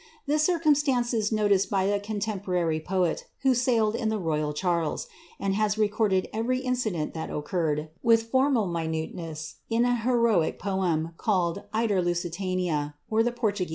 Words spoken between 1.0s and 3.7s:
is noticed by a conten porar\' poet, who